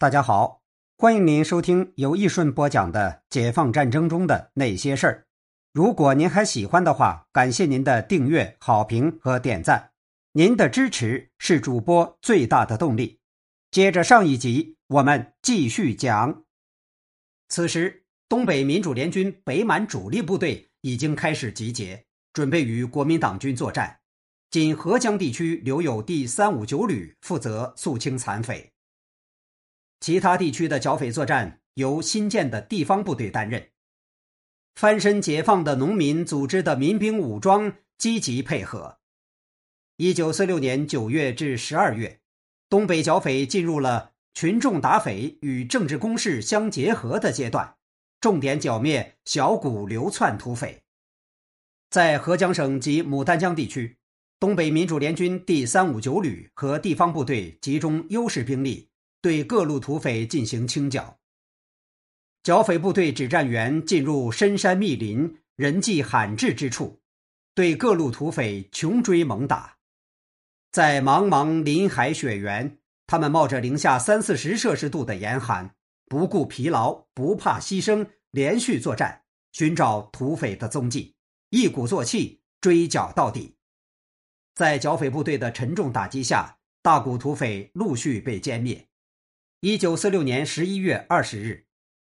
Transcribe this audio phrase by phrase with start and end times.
[0.00, 0.62] 大家好，
[0.96, 5.12] 欢迎您收听由易顺播讲的《解放战争中的那些事儿》。
[5.72, 9.90] 如果您还喜欢的话，感谢您的订阅、好评和点赞，
[10.34, 13.18] 您的支持是主播最大的动力。
[13.72, 16.44] 接着上一集，我们继续讲。
[17.48, 23.98] 此时，东北民主联军北满主力部队已经开始集结，准备与国民党军作战。
[24.48, 28.70] 仅合江地区留有第三五九旅负责肃清残匪。
[30.00, 33.70] 其他地区的剿匪作战由新建的地方部队担任。
[34.74, 38.98] 翻身解放的农民组织的民兵武装积极配合。
[39.96, 42.20] 一九四六年九月至十二月，
[42.68, 47.74] 东北剿匪进入了群众打匪与政治攻势相结合的阶段，
[48.20, 50.84] 重点剿灭小股流窜土匪。
[51.90, 53.96] 在合江省及牡丹江地区，
[54.38, 58.87] 东北民主联军第三五九旅和地方部队集中优势兵力。
[59.20, 61.18] 对各路土匪进行清剿。
[62.42, 67.00] 剿匪部队指战员进入深山密林、人迹罕至之处，
[67.54, 69.76] 对各路土匪穷追猛打。
[70.70, 75.74] 在茫茫林海雪原，他们冒着零下三四十摄氏度的严寒，
[76.06, 81.14] 不顾疲劳、不怕牺牲，连续作战，寻找土匪的踪迹，
[81.50, 83.56] 一鼓作气追剿到底。
[84.54, 88.87] 在剿匪部队的沉重打击下，大股土匪陆续被歼灭。
[89.60, 91.66] 一九四六年十一月二十日，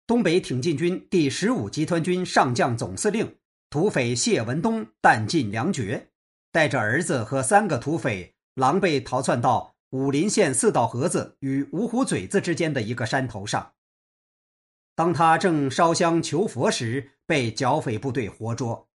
[0.05, 3.37] 东北挺进军第十五集团军上将总司令
[3.71, 6.09] 土匪谢文东弹尽粮绝，
[6.51, 13.73] 带着儿子和三个土匪狼狈逃窜到武林县四道河子与五虎嘴子之间的一个山头上。
[14.93, 18.87] 当他正烧香求佛时，被剿匪部队活捉。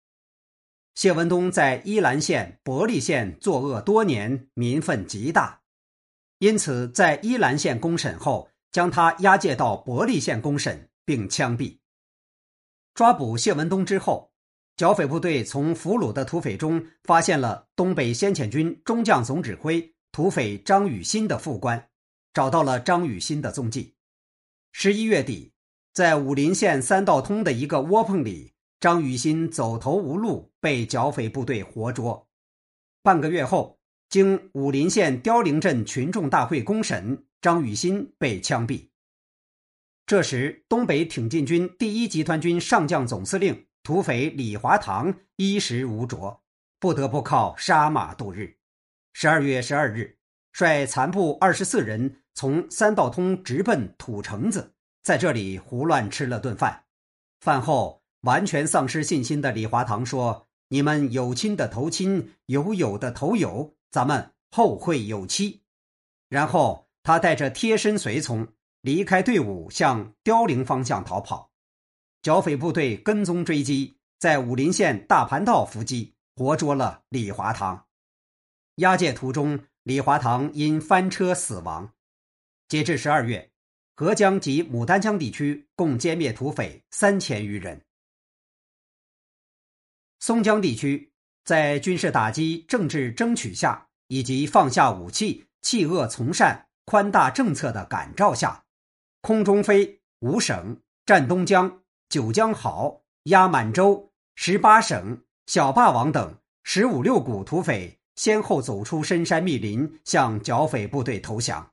[0.94, 5.62] 谢文东在依兰县、伯利县作恶多年，民愤极大。
[6.38, 11.78] 因此，在依兰县公审后，将他押解到伯利县公审，并枪毙。
[12.92, 14.32] 抓捕谢文东之后，
[14.76, 21.88] 剿匪部队从俘虏的土匪中发现了东北先遣军中将总指挥土匪张雨欣的副官，
[22.32, 23.94] 找到了张雨欣的踪迹。
[24.72, 25.52] 十一月底，
[25.92, 32.28] 在武林县三道通的一个窝棚里，张雨欣走投无路，被剿匪部队活捉。
[33.02, 33.78] 半个月后。
[34.14, 38.90] 经武林县凋零镇群众大会公审，张雨欣被枪毙。
[40.06, 46.42] 这时，东北挺进军第一集团军上将总司令土匪李华堂衣食无着，
[46.78, 48.58] 不得不靠杀马度日。
[49.14, 50.16] 十二月十二日，
[50.52, 56.84] 率残部二十四人从三道通直奔土城子，在这里胡乱吃了顿饭。
[57.40, 65.62] 饭后，完全丧失信心的李华堂说：“你们有亲的投亲，有友的投友。”咱们后会有期。
[66.28, 68.48] 然后他带着贴身随从
[68.80, 71.52] 离开队伍，向凋零方向逃跑。
[72.20, 77.86] 剿匪部队跟踪追击，在武林县大盘道伏击，活捉了李华堂。
[78.76, 81.94] 押解途中，李华堂因翻车死亡。
[82.66, 83.52] 截至十二月，
[83.94, 87.80] 合江及牡丹江地区共歼灭土匪三千余人。
[90.18, 91.13] 松江地区。
[91.44, 98.64] 在军事打击、政治争取下，以及放下武器、弃恶从善、宽大政策的感召下，
[99.20, 111.72] 空中飞、五省、占东江、九江好、压满洲、十八省、小霸王等十五六股土匪先后走出深山密林，向剿匪部队投降。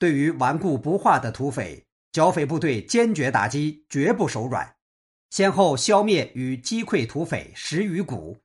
[0.00, 4.74] 对于顽固不化的土匪，剿匪部队坚决打击，绝不手软，
[5.30, 8.36] 先后消灭与击溃土匪十余股。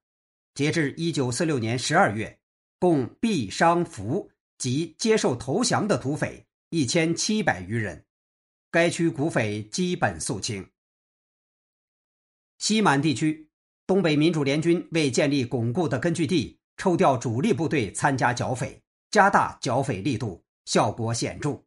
[0.56, 2.40] 截至一九四六年十二月，
[2.80, 8.06] 共毙伤俘及接受投降的土匪一千七百余人，
[8.69, 10.68] 该区土匪基本肃清。
[12.59, 13.50] 西满地区，
[13.88, 21.64] 东北民主联军为建立巩固的根据地，抽调主力部队参加剿匪，加大剿匪力度，效果显著。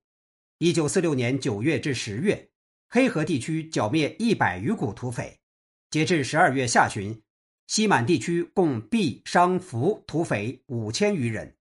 [0.58, 2.48] 一九四六年九月至十月，
[2.88, 5.38] 黑河地区剿灭一百余股土匪，
[5.90, 7.20] 截至十二月下旬。
[7.66, 11.56] 西满地区共毙伤俘土匪五千余人。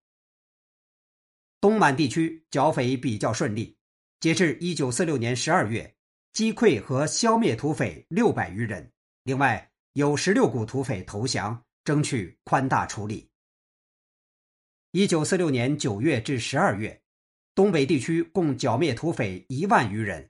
[1.59, 3.75] 东满地区剿匪比较顺利，
[4.19, 5.95] 截至一九四六年十二月，
[6.31, 8.91] 击溃和消灭土匪六百余人。
[9.23, 13.27] 另外有十六股土匪投降，争取宽大处理。
[14.91, 17.01] 一九四六年九月至十二月，
[17.55, 20.29] 东北地区共剿灭土匪一万余人。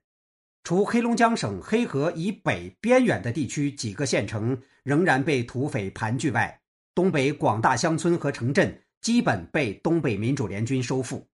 [0.63, 6.61] 除黑龙江省黑河以北边远的地区几个县城仍然被土匪盘踞外，
[6.93, 11.27] 东北广大乡村和城镇基本被东北民主联军收复，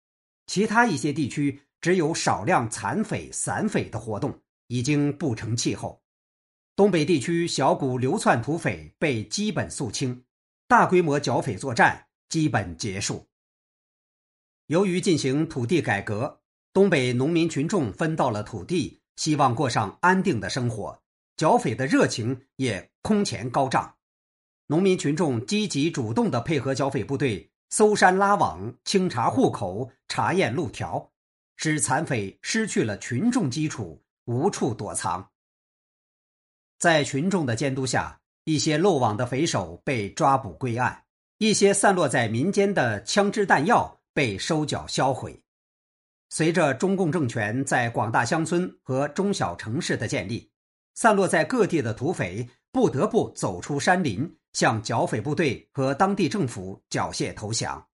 [0.48, 6.02] 其他一些地区只有少量残匪、散匪的活动，已经不成气候。
[6.78, 10.24] 东北地区小股流窜土匪被基本肃清，
[10.70, 13.28] 大规模剿匪作战基本结束。
[14.68, 16.40] 由于进行土地改革，
[16.72, 21.04] 东北农民群众分到了土地，希望过上安定的生活，
[21.38, 23.96] 剿匪的热情也空前高涨。
[24.68, 31.12] 农民群众积极主动地配合剿匪部队搜山拉网、清查户口、查验路条，
[31.56, 35.32] 使残匪失去了群众基础，无处躲藏。
[36.78, 41.04] 在群众的监督下，一些漏网的匪首被抓捕归案，
[41.38, 45.42] 一些散落在民间的枪支弹药被收缴销毁。
[46.30, 50.51] 随着中共政权在广大乡村和中小城市的建立，
[50.94, 57.88] 散落在各地的土匪不得不走出山林，向剿匪部队和当地政府缴械投降。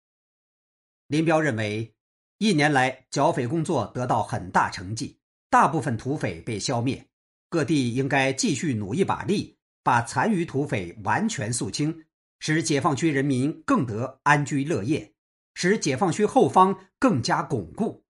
[1.07, 1.93] 林彪认为，
[2.37, 5.19] 一年来剿匪工作得到很大成绩，
[5.49, 7.07] 大部分土匪被消灭，
[7.49, 12.05] 各地应该继续努一把力，把残余土匪完全肃清，
[12.39, 15.13] 使解放区人民更得安居乐业，
[15.53, 18.03] 使解放区后方更加巩固。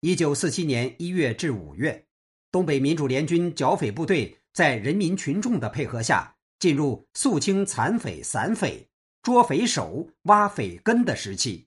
[0.00, 2.05] 一九四七年一月至五月，
[2.50, 8.88] 东北民主联军剿匪部队在人民群众的配合下，进入肃清残匪散匪、
[9.22, 11.66] 捉匪首、挖匪根的时期。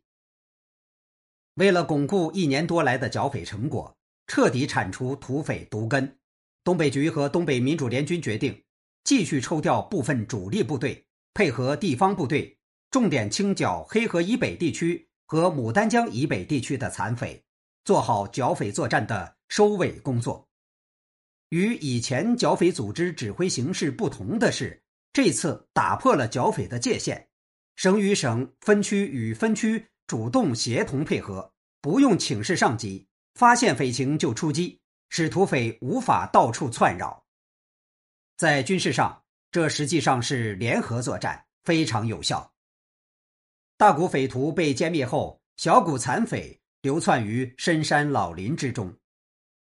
[1.56, 3.96] 为了巩固一年多来的剿匪成果，
[4.28, 6.18] 彻底铲除土匪毒根，
[6.64, 8.64] 东北局和东北民主联军决定
[9.04, 12.58] 继续抽调部分主力部队，配合地方部队，
[12.90, 17.44] 重点清剿黑河以北地区和牡丹江以北地区的残匪。
[17.86, 20.49] 做好剿匪作战的收尾工作。
[21.50, 24.82] 与以前剿匪组织指挥形式不同的是，
[25.14, 27.28] 这次打破了剿匪的界限，
[27.76, 31.52] 省与省、分区与分区主动协同配合，
[31.82, 34.80] 不用请示上级，发现匪情就出击，
[35.10, 37.26] 使土匪无法到处窜扰。
[38.38, 42.52] 在军事上，这实际上是联合作战，非常有效。
[43.78, 46.60] 大股匪徒被歼灭后，小股残匪。
[46.82, 48.96] 流窜于深山老林之中，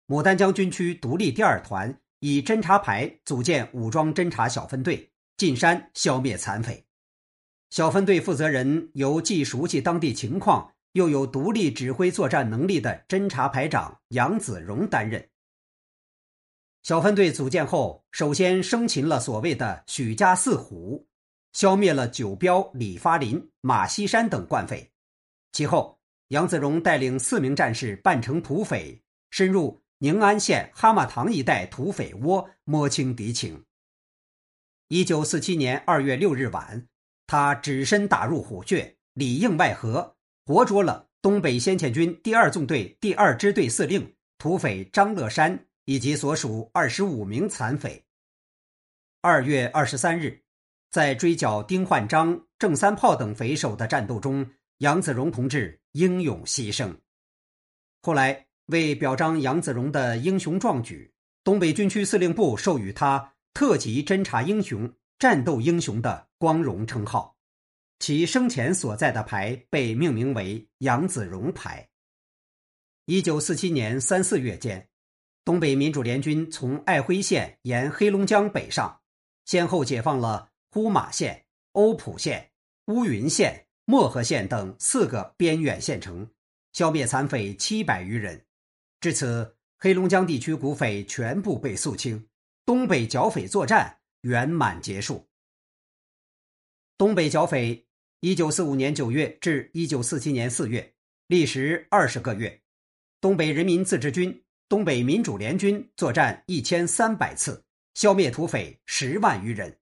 [0.06, 6.85] 牡丹江军区独立第二团以侦察排组建武装侦察小分队，进山消灭残匪。
[7.71, 15.29] 小分队负责人由既熟悉当地情况又有独立指挥作战能力的侦察排长杨子荣担任。
[16.83, 21.09] 小分队组建后，首先生擒了所谓的许家四虎，
[21.53, 24.93] 消灭了九彪、李发林、马锡山等惯匪。
[25.53, 25.99] 其后。
[26.29, 33.65] 杨子荣带领四名战士扮成土匪，深入宁安县哈马塘一带土匪窝，摸清敌情。
[34.89, 36.87] 一九四七年二月六日晚，
[37.27, 40.15] 他只身打入虎穴，里应外合，
[40.45, 48.05] 活捉了东北先遣军第二纵队第二支队司令土匪张乐山以及所属二十五名残匪。
[49.23, 50.39] 二月二十三日，
[50.91, 54.47] 在追剿丁焕章、郑三炮等匪首的战斗中。
[54.79, 56.95] 杨子荣同志英勇牺牲。
[58.03, 61.12] 后来，为表彰杨子荣的英雄壮举，
[61.43, 67.37] 东北军区司令部授予他“特级侦察英雄”“战斗英雄”的光荣称号。
[67.99, 71.88] 其生前所在的排被命名为“杨子荣排”。
[73.06, 74.88] 一九四七年三四月间，
[75.44, 79.00] 东北民主联军从爱辉县沿黑龙江北上，
[79.44, 82.50] 先后解放了呼玛县、欧普县、
[82.86, 83.60] 乌云县。
[83.86, 86.27] 漠河县等四个边远县城，
[86.72, 88.44] 消灭残匪七百余人。
[89.05, 92.27] 至此，黑龙江地区古匪全部被肃清，
[92.65, 95.29] 东北剿匪作战圆满结束。
[96.96, 97.87] 东北剿匪，
[98.20, 100.94] 一九四五年九月至一九四七年四月，
[101.27, 102.63] 历时二十个月。
[103.20, 109.79] 东北人民自治军、东北民主联军作战一千三百次，消灭土匪十万余人。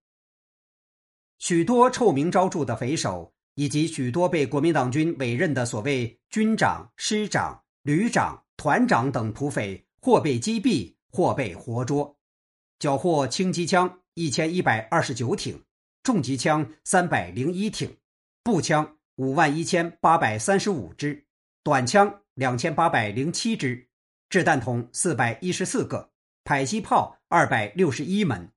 [1.39, 3.33] 许多臭名昭著的匪首。
[3.55, 12.17] 以及许多被国民党军委任的所谓军长、师长、旅长、团长等土匪，或被击毙，或被活捉，
[12.79, 15.61] 缴获轻机枪一千一百二十九挺，
[16.05, 17.97] 重机枪三百零一挺，
[18.45, 21.27] 步枪五万一千八百三十五支，
[21.65, 23.89] 短枪两千八百零七支，
[24.29, 26.13] 掷弹筒四百一十四个，
[26.45, 28.49] 迫击炮二百六十一门，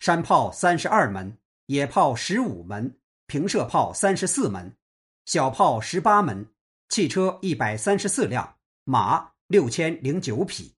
[0.00, 2.98] 山炮三十二门，野炮十五门。
[3.28, 4.76] 平射炮三十四门，
[5.24, 6.48] 小炮十八门，
[6.88, 10.72] 汽车一百三十四辆，马六千零九匹。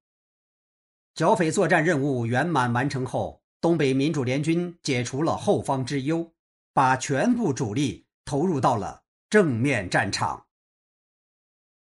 [1.15, 6.35] 剿匪作战任务圆满完成后，东北民主联军解除了后方之忧，
[6.73, 10.47] 把全部主力投入到了正面战场。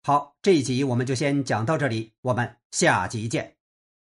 [0.03, 3.54] 好，这一集我们就先讲到这里，我们下集见。